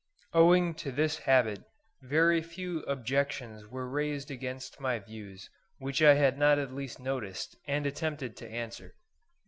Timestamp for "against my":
4.31-4.97